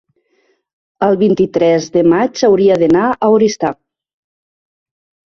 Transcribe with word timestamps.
el 1.07 1.17
vint-i-tres 1.23 1.89
de 1.97 2.03
maig 2.13 2.41
hauria 2.47 2.79
d'anar 2.85 3.05
a 3.11 3.29
Oristà. 3.35 3.71